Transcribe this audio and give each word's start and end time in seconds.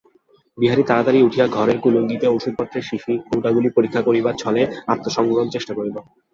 বিহারী 0.57 0.83
তাড়াতাড়ি 0.85 1.19
উঠিয়া 1.23 1.45
ঘরের 1.47 1.77
কুলুঙ্গিতে 1.79 2.27
ওষুধপত্রের 2.27 2.87
শিশি-কৌটাগুলি 2.89 3.69
পরীক্ষা 3.71 4.01
করিবার 4.07 4.35
ছলে 4.35 4.61
আত্মসংবরণের 4.87 5.53
চেষ্টা 5.55 5.73
করিল। 5.77 5.97